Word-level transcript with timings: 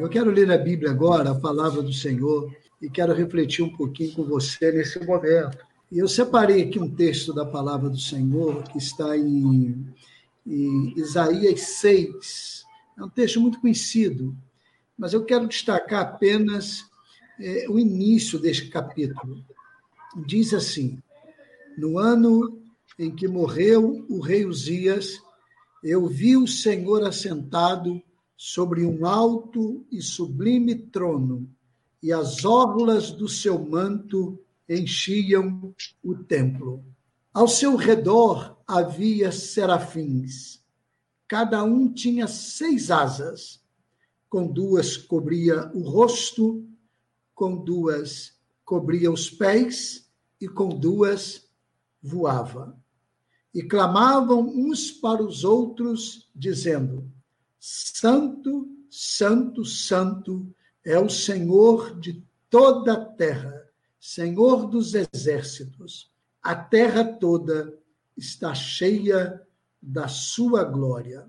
Eu 0.00 0.08
quero 0.08 0.30
ler 0.30 0.48
a 0.52 0.56
Bíblia 0.56 0.92
agora, 0.92 1.30
a 1.30 1.34
palavra 1.34 1.82
do 1.82 1.92
Senhor, 1.92 2.54
e 2.80 2.88
quero 2.88 3.12
refletir 3.12 3.64
um 3.64 3.76
pouquinho 3.76 4.12
com 4.14 4.22
você 4.22 4.70
nesse 4.70 5.04
momento. 5.04 5.58
E 5.90 5.98
eu 5.98 6.06
separei 6.06 6.62
aqui 6.62 6.78
um 6.78 6.94
texto 6.94 7.32
da 7.32 7.44
palavra 7.44 7.90
do 7.90 7.98
Senhor 7.98 8.62
que 8.62 8.78
está 8.78 9.16
em, 9.16 9.92
em 10.46 10.94
Isaías 10.96 11.60
6. 11.60 12.64
É 12.96 13.02
um 13.02 13.08
texto 13.08 13.40
muito 13.40 13.60
conhecido, 13.60 14.36
mas 14.96 15.14
eu 15.14 15.24
quero 15.24 15.48
destacar 15.48 16.02
apenas 16.02 16.84
é, 17.40 17.66
o 17.68 17.76
início 17.76 18.38
deste 18.38 18.68
capítulo. 18.68 19.44
Diz 20.24 20.54
assim: 20.54 21.02
No 21.76 21.98
ano 21.98 22.62
em 22.96 23.10
que 23.10 23.26
morreu 23.26 24.06
o 24.08 24.20
rei 24.20 24.46
Uzias, 24.46 25.20
eu 25.82 26.06
vi 26.06 26.36
o 26.36 26.46
Senhor 26.46 27.04
assentado 27.04 28.00
sobre 28.40 28.86
um 28.86 29.04
alto 29.04 29.84
e 29.90 30.00
sublime 30.00 30.76
trono, 30.76 31.50
e 32.00 32.12
as 32.12 32.44
orlas 32.44 33.10
do 33.10 33.28
seu 33.28 33.58
manto 33.58 34.38
enchiam 34.68 35.74
o 36.00 36.14
templo. 36.14 36.84
Ao 37.34 37.48
seu 37.48 37.74
redor 37.74 38.56
havia 38.64 39.32
serafins. 39.32 40.62
Cada 41.26 41.64
um 41.64 41.92
tinha 41.92 42.28
seis 42.28 42.92
asas. 42.92 43.60
Com 44.30 44.46
duas 44.46 44.96
cobria 44.96 45.68
o 45.74 45.80
rosto, 45.80 46.64
com 47.34 47.56
duas 47.56 48.38
cobria 48.64 49.10
os 49.10 49.28
pés 49.28 50.08
e 50.40 50.46
com 50.46 50.68
duas 50.68 51.48
voava. 52.00 52.78
E 53.52 53.62
clamavam 53.62 54.46
uns 54.46 54.92
para 54.92 55.22
os 55.22 55.42
outros, 55.42 56.28
dizendo: 56.34 57.10
Santo, 57.60 58.68
Santo, 58.88 59.64
Santo 59.64 60.54
é 60.84 60.98
o 60.98 61.08
Senhor 61.08 61.98
de 61.98 62.24
toda 62.48 62.92
a 62.92 63.04
terra, 63.04 63.68
Senhor 64.00 64.66
dos 64.66 64.94
exércitos. 64.94 66.10
A 66.42 66.54
terra 66.54 67.04
toda 67.04 67.76
está 68.16 68.54
cheia 68.54 69.42
da 69.82 70.08
sua 70.08 70.64
glória. 70.64 71.28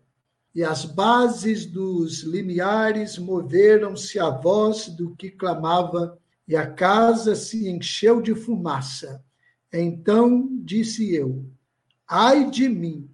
E 0.54 0.64
as 0.64 0.86
bases 0.86 1.66
dos 1.66 2.22
limiares 2.22 3.18
moveram-se 3.18 4.20
à 4.20 4.30
voz 4.30 4.90
do 4.90 5.16
que 5.16 5.30
clamava, 5.30 6.18
e 6.48 6.56
a 6.56 6.72
casa 6.72 7.36
se 7.36 7.70
encheu 7.70 8.22
de 8.22 8.34
fumaça. 8.34 9.24
Então 9.72 10.50
disse 10.64 11.14
eu: 11.14 11.46
Ai 12.08 12.50
de 12.50 12.68
mim, 12.68 13.10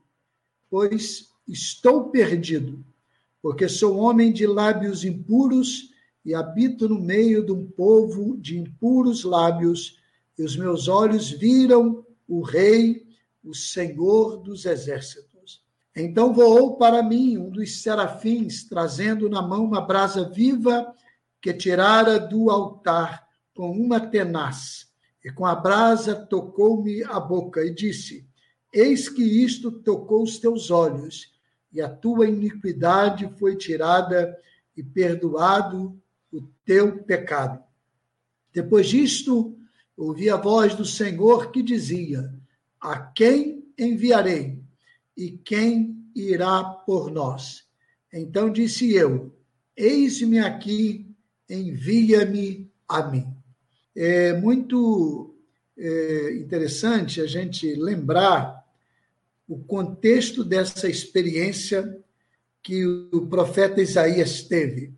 pois 0.69 1.29
estou 1.47 2.09
perdido 2.09 2.85
porque 3.45 3.69
sou 3.69 3.97
homem 3.97 4.33
de 4.33 4.47
lábios 4.47 5.05
impuros 5.05 5.91
e 6.25 6.33
habito 6.33 6.89
no 6.89 6.99
meio 6.99 7.45
de 7.45 7.51
um 7.51 7.63
povo 7.63 8.35
de 8.37 8.57
impuros 8.57 9.23
lábios, 9.23 9.99
e 10.35 10.41
os 10.41 10.57
meus 10.57 10.87
olhos 10.87 11.29
viram 11.29 12.03
o 12.27 12.41
Rei, 12.41 13.05
o 13.43 13.53
Senhor 13.53 14.37
dos 14.37 14.65
exércitos. 14.65 15.61
Então 15.95 16.33
voou 16.33 16.75
para 16.75 17.03
mim 17.03 17.37
um 17.37 17.51
dos 17.51 17.83
serafins, 17.83 18.67
trazendo 18.67 19.29
na 19.29 19.43
mão 19.43 19.63
uma 19.63 19.81
brasa 19.81 20.27
viva 20.27 20.91
que 21.39 21.53
tirara 21.53 22.19
do 22.19 22.49
altar 22.49 23.27
com 23.53 23.69
uma 23.69 23.99
tenaz. 23.99 24.87
E 25.23 25.31
com 25.31 25.45
a 25.45 25.53
brasa 25.53 26.15
tocou-me 26.15 27.03
a 27.03 27.19
boca 27.19 27.63
e 27.63 27.71
disse: 27.71 28.27
Eis 28.73 29.07
que 29.07 29.21
isto 29.21 29.71
tocou 29.71 30.23
os 30.23 30.39
teus 30.39 30.71
olhos 30.71 31.34
e 31.75 31.81
a 31.81 31.89
tua 31.89 32.25
iniquidade 32.25 33.29
foi 33.37 33.57
tirada 33.57 34.35
e 34.77 34.81
perdoado 34.81 36.01
o 36.31 36.41
teu 36.63 37.03
pecado. 37.03 37.61
Depois 38.53 38.87
disto, 38.87 39.57
ouvi 39.97 40.29
a 40.29 40.37
voz 40.37 40.73
do 40.73 40.85
Senhor 40.85 41.51
que 41.51 41.61
dizia: 41.61 42.33
A 42.79 42.97
quem 42.97 43.65
enviarei? 43.77 44.63
E 45.17 45.31
quem 45.31 46.09
irá 46.15 46.63
por 46.63 47.11
nós? 47.11 47.65
Então 48.11 48.49
disse 48.49 48.93
eu: 48.93 49.35
Eis-me 49.75 50.39
aqui, 50.39 51.13
envia-me 51.49 52.71
a 52.87 53.03
mim. 53.03 53.27
É 53.93 54.31
muito 54.31 55.35
é, 55.77 56.37
interessante 56.37 57.19
a 57.19 57.27
gente 57.27 57.75
lembrar 57.75 58.64
o 59.47 59.59
contexto 59.59 60.43
dessa 60.43 60.89
experiência 60.89 61.99
que 62.63 62.85
o 62.85 63.27
profeta 63.27 63.81
Isaías 63.81 64.41
teve. 64.43 64.93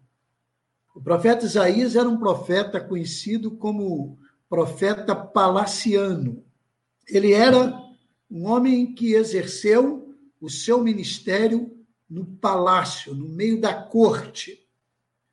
O 0.96 1.02
profeta 1.02 1.46
Isaías 1.46 1.96
era 1.96 2.08
um 2.08 2.18
profeta 2.18 2.80
conhecido 2.80 3.52
como 3.52 4.18
profeta 4.50 5.16
palaciano. 5.16 6.44
Ele 7.08 7.34
era 7.34 7.78
um 8.32 8.46
homem 8.48 8.94
que 8.94 9.14
exerceu 9.14 10.16
o 10.40 10.50
seu 10.50 10.82
ministério 10.84 11.78
no 12.10 12.26
palácio, 12.26 13.14
no 13.14 13.28
meio 13.28 13.60
da 13.60 13.74
corte, 13.74 14.66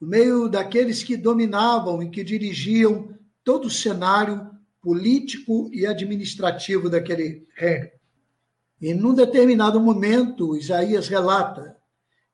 no 0.00 0.08
meio 0.08 0.48
daqueles 0.48 1.02
que 1.02 1.16
dominavam 1.16 2.02
e 2.02 2.10
que 2.10 2.24
dirigiam 2.24 3.16
todo 3.44 3.66
o 3.66 3.70
cenário 3.70 4.50
político 4.82 5.70
e 5.72 5.86
administrativo 5.86 6.90
daquele 6.90 7.46
reino. 7.54 7.93
E 8.80 8.92
num 8.92 9.14
determinado 9.14 9.80
momento, 9.80 10.56
Isaías 10.56 11.08
relata 11.08 11.76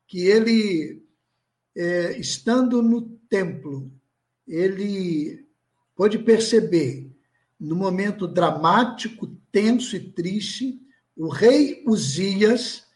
que 0.06 0.26
ele, 0.26 1.02
é, 1.76 2.18
estando 2.18 2.82
no 2.82 3.02
templo, 3.28 3.92
ele 4.46 5.46
pôde 5.94 6.18
perceber, 6.18 7.10
no 7.58 7.76
momento 7.76 8.26
dramático, 8.26 9.26
tenso 9.52 9.94
e 9.94 10.00
triste, 10.00 10.80
o 11.16 11.28
rei 11.28 11.84
Uzias, 11.86 12.86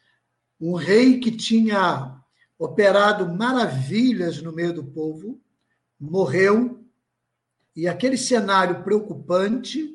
um 0.59 0.75
rei 0.75 1.21
que 1.21 1.31
tinha 1.31 2.19
operado 2.59 3.33
maravilhas 3.34 4.41
no 4.41 4.53
meio 4.53 4.72
do 4.72 4.84
povo, 4.84 5.38
morreu, 6.00 6.83
e 7.77 7.87
aquele 7.87 8.16
cenário 8.16 8.83
preocupante, 8.83 9.91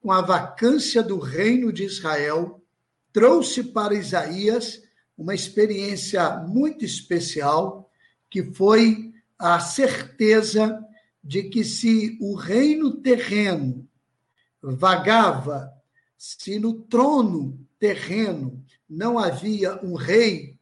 com 0.00 0.10
a 0.10 0.20
vacância 0.20 1.02
do 1.02 1.18
reino 1.18 1.72
de 1.72 1.84
Israel, 1.84 2.63
trouxe 3.14 3.62
para 3.62 3.94
Isaías 3.94 4.82
uma 5.16 5.36
experiência 5.36 6.36
muito 6.38 6.84
especial, 6.84 7.88
que 8.28 8.42
foi 8.42 9.14
a 9.38 9.60
certeza 9.60 10.84
de 11.22 11.44
que 11.44 11.62
se 11.62 12.18
o 12.20 12.34
reino 12.34 12.96
terreno 12.96 13.88
vagava, 14.60 15.72
se 16.18 16.58
no 16.58 16.74
trono 16.74 17.64
terreno 17.78 18.60
não 18.90 19.16
havia 19.16 19.80
um 19.84 19.94
rei, 19.94 20.58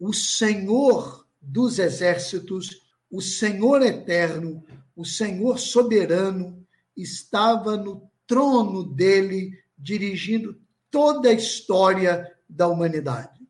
o 0.00 0.14
Senhor 0.14 1.26
dos 1.40 1.78
exércitos, 1.78 2.80
o 3.10 3.20
Senhor 3.20 3.82
eterno, 3.82 4.64
o 4.96 5.04
Senhor 5.04 5.58
soberano, 5.58 6.66
estava 6.96 7.76
no 7.76 8.10
trono 8.26 8.82
dele, 8.82 9.58
dirigindo 9.76 10.63
toda 10.94 11.28
a 11.28 11.32
história 11.32 12.32
da 12.48 12.68
humanidade. 12.68 13.40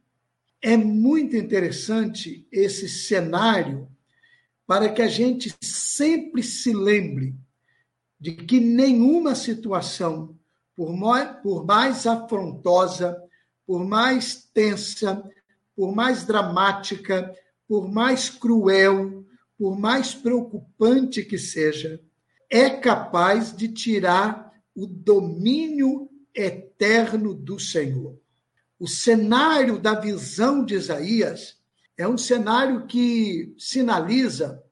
É 0.62 0.78
muito 0.78 1.36
interessante 1.36 2.48
esse 2.50 2.88
cenário 2.88 3.86
para 4.66 4.88
que 4.88 5.02
a 5.02 5.08
gente 5.08 5.54
sempre 5.60 6.42
se 6.42 6.72
lembre 6.72 7.34
de 8.18 8.32
que 8.32 8.58
nenhuma 8.58 9.34
situação, 9.34 10.34
por 10.74 10.96
mais, 11.66 12.06
afrontosa, 12.06 13.14
por 13.66 13.84
mais 13.84 14.48
tensa, 14.54 15.22
por 15.76 15.94
mais 15.94 16.24
dramática, 16.24 17.30
por 17.68 17.92
mais 17.92 18.30
cruel, 18.30 19.22
por 19.58 19.78
mais 19.78 20.14
preocupante 20.14 21.22
que 21.22 21.36
seja, 21.36 22.00
é 22.48 22.70
capaz 22.70 23.54
de 23.54 23.68
tirar 23.68 24.50
o 24.74 24.86
domínio 24.86 26.08
eterno 26.34 27.32
do 27.34 27.58
Senhor. 27.58 28.18
O 28.78 28.88
cenário 28.88 29.78
da 29.78 29.94
visão 29.94 30.64
de 30.64 30.74
Isaías 30.74 31.56
é 31.96 32.06
um 32.08 32.18
cenário 32.18 32.86
que 32.86 33.54
sinaliza 33.56 34.62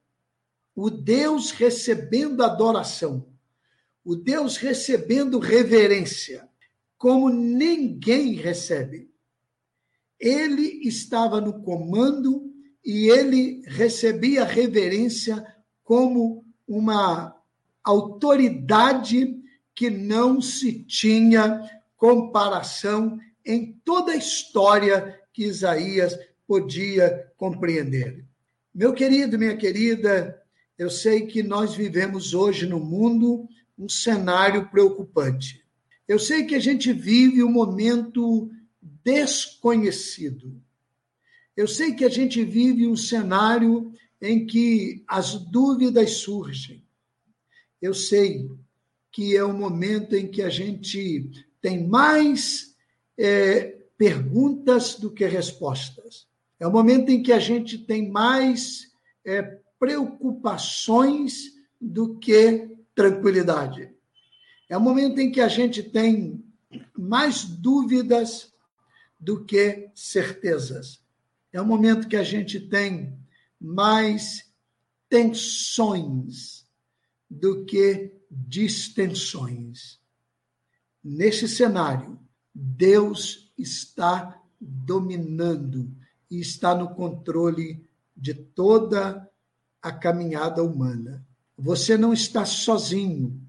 o 0.75 0.89
Deus 0.89 1.51
recebendo 1.51 2.43
adoração, 2.43 3.27
o 4.03 4.15
Deus 4.15 4.57
recebendo 4.57 5.39
reverência, 5.39 6.49
como 6.97 7.29
ninguém 7.29 8.33
recebe. 8.33 9.09
Ele 10.19 10.87
estava 10.87 11.39
no 11.39 11.61
comando 11.61 12.51
e 12.83 13.09
ele 13.09 13.61
recebia 13.65 14.43
reverência 14.43 15.45
como 15.83 16.45
uma 16.67 17.35
autoridade 17.83 19.42
que 19.75 19.89
não 19.89 20.41
se 20.41 20.83
tinha 20.83 21.61
comparação 21.97 23.19
em 23.45 23.73
toda 23.83 24.11
a 24.11 24.17
história 24.17 25.19
que 25.33 25.43
Isaías 25.43 26.17
podia 26.47 27.31
compreender. 27.37 28.25
Meu 28.73 28.93
querido, 28.93 29.37
minha 29.37 29.57
querida, 29.57 30.41
eu 30.77 30.89
sei 30.89 31.25
que 31.25 31.43
nós 31.43 31.75
vivemos 31.75 32.33
hoje 32.33 32.65
no 32.65 32.79
mundo 32.79 33.47
um 33.77 33.87
cenário 33.89 34.69
preocupante. 34.69 35.63
Eu 36.07 36.19
sei 36.19 36.43
que 36.45 36.55
a 36.55 36.59
gente 36.59 36.91
vive 36.91 37.43
um 37.43 37.51
momento 37.51 38.51
desconhecido. 38.81 40.61
Eu 41.55 41.67
sei 41.67 41.93
que 41.93 42.03
a 42.03 42.09
gente 42.09 42.43
vive 42.43 42.87
um 42.87 42.95
cenário 42.95 43.93
em 44.21 44.45
que 44.45 45.03
as 45.07 45.35
dúvidas 45.35 46.11
surgem. 46.17 46.83
Eu 47.81 47.93
sei 47.93 48.49
que 49.13 49.37
é 49.37 49.45
um 49.45 49.53
momento 49.53 50.15
em 50.15 50.27
que 50.27 50.41
a 50.41 50.49
gente 50.49 51.29
tem 51.61 51.87
mais 51.87 52.75
é, 53.15 53.77
perguntas 53.95 54.95
do 54.95 55.11
que 55.11 55.23
respostas. 55.25 56.27
É 56.59 56.65
o 56.67 56.71
momento 56.71 57.09
em 57.09 57.21
que 57.21 57.31
a 57.31 57.39
gente 57.39 57.77
tem 57.77 58.09
mais 58.09 58.91
é, 59.23 59.59
preocupações 59.77 61.53
do 61.79 62.17
que 62.17 62.67
tranquilidade. 62.95 63.93
É 64.67 64.75
o 64.75 64.81
momento 64.81 65.19
em 65.19 65.31
que 65.31 65.41
a 65.41 65.47
gente 65.47 65.83
tem 65.83 66.43
mais 66.97 67.43
dúvidas 67.45 68.51
do 69.19 69.45
que 69.45 69.91
certezas. 69.93 71.03
É 71.51 71.61
o 71.61 71.65
momento 71.65 72.07
que 72.07 72.17
a 72.17 72.23
gente 72.23 72.59
tem 72.59 73.15
mais 73.61 74.51
tensões 75.07 76.62
do 77.33 77.65
que 77.65 78.13
distensões. 78.29 79.99
Nesse 81.03 81.47
cenário, 81.47 82.19
Deus 82.53 83.51
está 83.57 84.39
dominando 84.59 85.91
e 86.29 86.39
está 86.39 86.75
no 86.75 86.93
controle 86.93 87.85
de 88.15 88.33
toda 88.33 89.27
a 89.81 89.91
caminhada 89.91 90.63
humana. 90.63 91.25
Você 91.57 91.97
não 91.97 92.13
está 92.13 92.45
sozinho, 92.45 93.41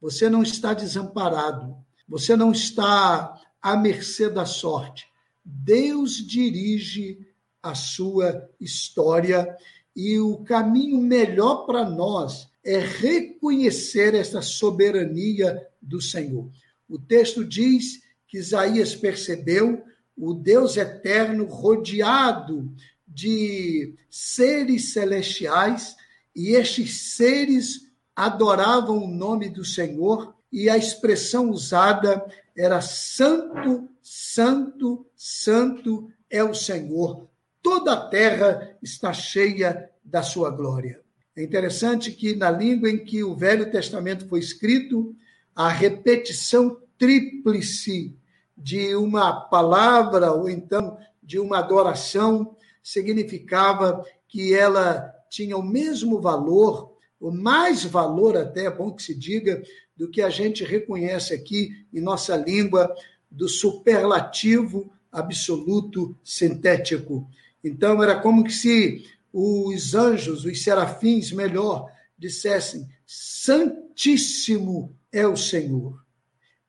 você 0.00 0.30
não 0.30 0.42
está 0.42 0.72
desamparado, 0.72 1.76
você 2.08 2.36
não 2.36 2.52
está 2.52 3.40
à 3.60 3.76
mercê 3.76 4.30
da 4.30 4.46
sorte. 4.46 5.06
Deus 5.44 6.14
dirige 6.14 7.26
a 7.62 7.74
sua 7.74 8.48
história 8.60 9.56
e 9.94 10.18
o 10.18 10.38
caminho 10.38 11.00
melhor 11.00 11.66
para 11.66 11.88
nós 11.88 12.51
é 12.64 12.78
reconhecer 12.78 14.14
essa 14.14 14.40
soberania 14.40 15.66
do 15.80 16.00
Senhor. 16.00 16.50
O 16.88 16.98
texto 16.98 17.44
diz 17.44 18.00
que 18.28 18.38
Isaías 18.38 18.94
percebeu 18.94 19.82
o 20.16 20.34
Deus 20.34 20.76
eterno 20.76 21.46
rodeado 21.46 22.72
de 23.06 23.94
seres 24.08 24.92
celestiais, 24.92 25.96
e 26.34 26.50
estes 26.50 27.14
seres 27.14 27.90
adoravam 28.14 29.04
o 29.04 29.08
nome 29.08 29.48
do 29.48 29.64
Senhor, 29.64 30.34
e 30.50 30.68
a 30.68 30.76
expressão 30.76 31.50
usada 31.50 32.24
era 32.56 32.80
santo, 32.80 33.88
santo, 34.02 35.06
santo 35.16 36.10
é 36.30 36.44
o 36.44 36.54
Senhor. 36.54 37.28
Toda 37.62 37.92
a 37.94 38.08
terra 38.08 38.76
está 38.82 39.12
cheia 39.12 39.90
da 40.04 40.22
sua 40.22 40.50
glória. 40.50 41.00
É 41.34 41.42
interessante 41.42 42.12
que 42.12 42.36
na 42.36 42.50
língua 42.50 42.90
em 42.90 42.98
que 42.98 43.24
o 43.24 43.34
Velho 43.34 43.70
Testamento 43.70 44.28
foi 44.28 44.40
escrito, 44.40 45.16
a 45.56 45.68
repetição 45.68 46.78
tríplice 46.98 48.14
de 48.56 48.94
uma 48.94 49.32
palavra 49.32 50.32
ou 50.32 50.48
então 50.48 50.98
de 51.22 51.38
uma 51.38 51.58
adoração 51.58 52.54
significava 52.82 54.04
que 54.28 54.54
ela 54.54 55.10
tinha 55.30 55.56
o 55.56 55.62
mesmo 55.62 56.20
valor, 56.20 56.96
o 57.18 57.30
mais 57.30 57.84
valor 57.84 58.36
até, 58.36 58.66
é 58.66 58.70
bom 58.70 58.92
que 58.92 59.02
se 59.02 59.14
diga, 59.14 59.62
do 59.96 60.08
que 60.08 60.20
a 60.20 60.28
gente 60.28 60.64
reconhece 60.64 61.32
aqui 61.32 61.86
em 61.92 62.00
nossa 62.00 62.36
língua 62.36 62.94
do 63.30 63.48
superlativo 63.48 64.92
absoluto 65.10 66.16
sintético. 66.22 67.26
Então 67.64 68.02
era 68.02 68.20
como 68.20 68.44
que 68.44 68.52
se 68.52 69.06
os 69.32 69.94
anjos, 69.94 70.44
os 70.44 70.62
serafins, 70.62 71.32
melhor, 71.32 71.90
dissessem: 72.18 72.86
Santíssimo 73.06 74.96
é 75.10 75.26
o 75.26 75.36
Senhor. 75.36 76.02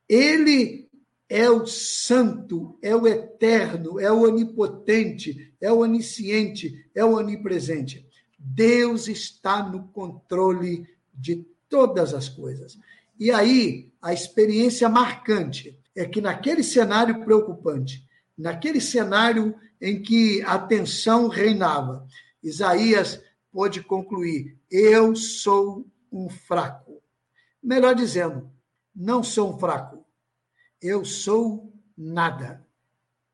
Ele 0.08 0.90
é 1.30 1.50
o 1.50 1.66
santo, 1.66 2.78
é 2.82 2.96
o 2.96 3.08
eterno, 3.08 4.00
é 4.00 4.12
o 4.12 4.22
onipotente, 4.22 5.54
é 5.60 5.72
o 5.72 5.80
onisciente, 5.80 6.86
é 6.94 7.04
o 7.04 7.18
onipresente. 7.18 8.06
Deus 8.38 9.08
está 9.08 9.64
no 9.64 9.88
controle 9.88 10.88
de 11.14 11.46
todas 11.70 12.14
as 12.14 12.30
coisas. 12.30 12.78
E 13.20 13.32
aí, 13.32 13.90
a 14.02 14.14
experiência 14.14 14.90
marcante 14.90 15.78
é 15.96 16.06
que 16.06 16.22
naquele 16.22 16.64
cenário 16.64 17.24
preocupante, 17.24 18.06
naquele 18.38 18.82
cenário 18.82 19.56
em 19.82 20.02
que 20.02 20.42
a 20.44 20.60
tensão 20.60 21.28
reinava, 21.28 22.06
Isaías 22.44 23.22
pôde 23.52 23.82
concluir: 23.82 24.58
Eu 24.70 25.16
sou 25.16 25.88
um 26.12 26.30
fraco. 26.30 27.02
Melhor 27.62 27.96
dizendo, 27.96 28.52
não 28.94 29.24
sou 29.24 29.54
um 29.54 29.58
fraco, 29.58 30.06
eu 30.82 31.06
sou 31.06 31.74
nada. 31.98 32.66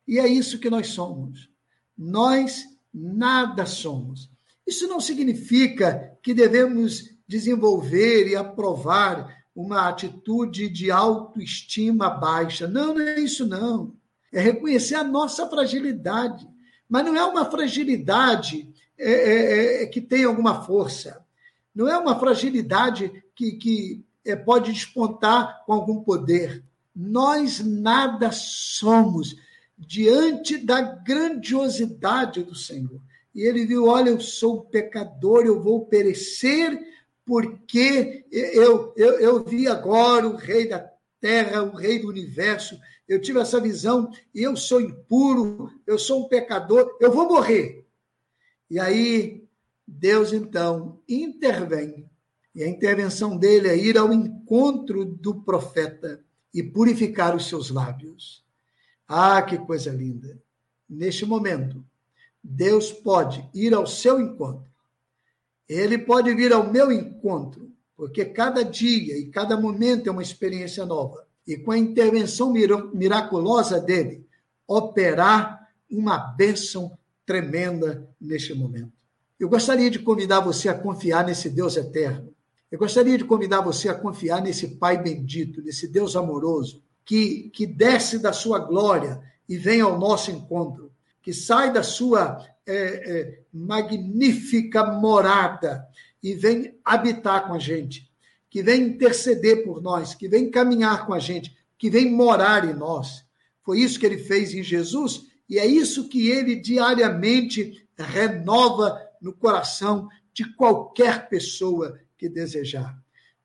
E 0.08 0.20
é 0.20 0.28
isso 0.28 0.60
que 0.60 0.70
nós 0.70 0.88
somos. 0.88 1.50
Nós 1.98 2.66
nada 2.94 3.66
somos. 3.66 4.30
Isso 4.66 4.88
não 4.88 5.00
significa 5.00 6.18
que 6.22 6.34
devemos 6.34 7.10
desenvolver 7.28 8.28
e 8.28 8.36
aprovar 8.36 9.36
uma 9.56 9.90
atitude 9.90 10.70
de 10.70 10.90
autoestima 10.90 12.10
baixa. 12.10 12.68
Não, 12.68 12.94
não 12.94 13.02
é 13.02 13.20
isso, 13.20 13.46
não. 13.46 13.96
É 14.32 14.40
reconhecer 14.40 14.96
a 14.96 15.04
nossa 15.04 15.50
fragilidade. 15.50 16.48
Mas 16.88 17.06
não 17.06 17.16
é 17.16 17.26
uma 17.26 17.50
fragilidade 17.50 18.72
é, 19.02 19.12
é, 19.12 19.84
é, 19.84 19.86
que 19.86 20.02
tem 20.02 20.26
alguma 20.26 20.62
força. 20.66 21.26
Não 21.74 21.88
é 21.88 21.98
uma 21.98 22.20
fragilidade 22.20 23.24
que, 23.34 23.54
que 23.54 24.04
é, 24.26 24.36
pode 24.36 24.74
despontar 24.74 25.64
com 25.66 25.72
algum 25.72 26.04
poder. 26.04 26.62
Nós 26.94 27.62
nada 27.64 28.30
somos 28.34 29.38
diante 29.78 30.58
da 30.58 30.82
grandiosidade 30.82 32.44
do 32.44 32.54
Senhor. 32.54 33.00
E 33.34 33.42
ele 33.42 33.66
viu: 33.66 33.86
olha, 33.86 34.10
eu 34.10 34.20
sou 34.20 34.66
pecador, 34.66 35.46
eu 35.46 35.64
vou 35.64 35.86
perecer, 35.86 36.78
porque 37.26 38.26
eu, 38.30 38.94
eu, 38.98 39.20
eu 39.20 39.44
vi 39.46 39.66
agora 39.66 40.28
o 40.28 40.36
Rei 40.36 40.68
da 40.68 40.92
Terra, 41.22 41.64
o 41.64 41.74
Rei 41.74 42.00
do 42.00 42.10
Universo. 42.10 42.78
Eu 43.08 43.22
tive 43.22 43.40
essa 43.40 43.62
visão 43.62 44.12
e 44.36 44.44
eu 44.44 44.58
sou 44.58 44.82
impuro, 44.82 45.72
eu 45.88 45.98
sou 45.98 46.26
um 46.26 46.28
pecador, 46.28 46.98
eu 47.00 47.12
vou 47.14 47.30
morrer. 47.30 47.86
E 48.70 48.80
aí, 48.80 49.48
Deus 49.88 50.32
então 50.32 51.00
intervém. 51.08 52.10
E 52.54 52.64
a 52.64 52.68
intervenção 52.68 53.38
dele 53.38 53.68
é 53.68 53.78
ir 53.78 53.98
ao 53.98 54.14
encontro 54.14 55.06
do 55.06 55.42
profeta 55.42 56.24
e 56.54 56.62
purificar 56.62 57.36
os 57.36 57.48
seus 57.48 57.70
lábios. 57.70 58.44
Ah, 59.08 59.42
que 59.42 59.58
coisa 59.58 59.92
linda! 59.92 60.40
Neste 60.88 61.26
momento, 61.26 61.84
Deus 62.44 62.92
pode 62.92 63.48
ir 63.54 63.74
ao 63.74 63.88
seu 63.88 64.20
encontro. 64.20 64.70
Ele 65.68 65.98
pode 65.98 66.34
vir 66.34 66.52
ao 66.52 66.72
meu 66.72 66.92
encontro, 66.92 67.72
porque 67.96 68.26
cada 68.26 68.64
dia 68.64 69.18
e 69.18 69.28
cada 69.28 69.60
momento 69.60 70.08
é 70.08 70.12
uma 70.12 70.24
experiência 70.24 70.86
nova. 70.86 71.26
E 71.46 71.58
com 71.58 71.72
a 71.72 71.78
intervenção 71.78 72.52
miraculosa 72.94 73.80
dele, 73.80 74.26
operar 74.68 75.68
uma 75.90 76.18
bênção 76.18 76.98
tremenda 77.30 78.10
neste 78.20 78.56
momento. 78.56 78.92
Eu 79.40 79.48
gostaria 79.48 79.92
de 79.92 80.00
convidar 80.00 80.40
você 80.40 80.68
a 80.68 80.74
confiar 80.74 81.24
nesse 81.24 81.48
Deus 81.48 81.78
eterno. 81.78 82.34
Eu 82.72 82.80
gostaria 82.80 83.20
de 83.20 83.24
convidar 83.24 83.62
você 83.62 83.88
a 83.88 83.94
confiar 83.94 84.42
nesse 84.42 84.78
Pai 84.78 85.00
bendito, 85.00 85.62
nesse 85.62 85.88
Deus 85.88 86.16
amoroso, 86.16 86.82
que, 87.06 87.52
que 87.54 87.68
desce 87.68 88.18
da 88.18 88.34
sua 88.34 88.58
glória 88.58 89.22
e 89.48 89.60
vem 89.60 89.80
ao 89.80 90.00
nosso 90.00 90.32
encontro, 90.32 90.92
que 91.22 91.32
sai 91.32 91.72
da 91.72 91.84
sua 91.84 92.44
é, 92.66 92.74
é, 92.76 93.40
magnífica 93.54 94.84
morada 94.84 95.86
e 96.24 96.34
vem 96.34 96.80
habitar 96.84 97.46
com 97.46 97.54
a 97.54 97.60
gente, 97.60 98.10
que 98.50 98.64
vem 98.64 98.88
interceder 98.88 99.64
por 99.64 99.84
nós, 99.84 100.16
que 100.16 100.28
vem 100.28 100.50
caminhar 100.50 101.06
com 101.06 101.14
a 101.14 101.20
gente, 101.20 101.56
que 101.78 101.92
vem 101.92 102.12
morar 102.12 102.68
em 102.68 102.74
nós. 102.74 103.24
Foi 103.64 103.80
isso 103.80 104.00
que 104.00 104.06
ele 104.08 104.18
fez 104.18 104.52
em 104.52 104.64
Jesus 104.64 105.29
e 105.50 105.58
é 105.58 105.66
isso 105.66 106.08
que 106.08 106.30
ele 106.30 106.56
diariamente 106.56 107.84
renova 107.98 109.02
no 109.20 109.34
coração 109.34 110.08
de 110.32 110.46
qualquer 110.54 111.28
pessoa 111.28 112.00
que 112.18 112.30
desejar. 112.30 112.98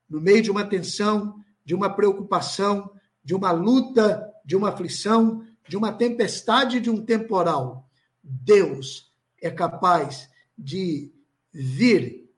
No 0.07 0.21
meio 0.21 0.43
de 0.43 0.51
uma 0.51 0.63
tensão, 0.63 1.43
de 1.65 1.73
uma 1.73 1.89
preocupação, 1.89 2.91
de 3.23 3.33
uma 3.33 3.51
luta, 3.51 4.31
de 4.45 4.55
uma 4.55 4.69
aflição, 4.69 5.43
de 5.67 5.75
uma 5.75 5.91
tempestade, 5.91 6.79
de 6.79 6.91
um 6.91 7.03
temporal, 7.03 7.89
Deus 8.23 9.11
é 9.41 9.49
capaz 9.49 10.29
de 10.55 11.11
vir, 11.51 12.29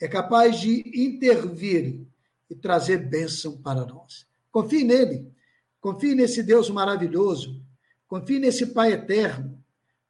é 0.00 0.06
capaz 0.06 0.60
de 0.60 0.82
intervir 0.94 2.06
e 2.50 2.54
trazer 2.54 2.98
bênção 2.98 3.56
para 3.56 3.86
nós. 3.86 4.26
Confie 4.52 4.84
nele, 4.84 5.32
confie 5.80 6.14
nesse 6.14 6.42
Deus 6.42 6.68
maravilhoso, 6.68 7.63
confie 8.14 8.38
nesse 8.38 8.66
Pai 8.66 8.92
eterno, 8.92 9.58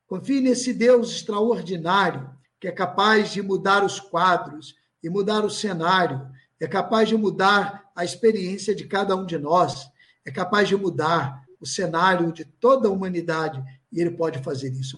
confie 0.07 0.39
nesse 0.39 0.75
Deus 0.75 1.11
extraordinário 1.11 2.31
que 2.61 2.69
é 2.69 2.71
capaz 2.71 3.33
de 3.33 3.41
mudar 3.41 3.83
os 3.83 3.99
quadros 3.99 4.75
e 5.03 5.09
mudar 5.09 5.43
o 5.43 5.49
cenário, 5.49 6.29
é 6.61 6.67
capaz 6.67 7.09
de 7.09 7.17
mudar 7.17 7.91
a 7.97 8.05
experiência 8.05 8.75
de 8.75 8.85
cada 8.85 9.17
um 9.17 9.25
de 9.25 9.39
nós, 9.39 9.89
é 10.23 10.31
capaz 10.31 10.69
de 10.69 10.77
mudar 10.77 11.43
o 11.59 11.67
cenário 11.67 12.31
de 12.31 12.45
toda 12.45 12.89
a 12.89 12.91
humanidade. 12.91 13.65
E 13.91 14.03
ele 14.03 14.11
pode 14.11 14.39
fazer 14.41 14.71
isso. 14.73 14.93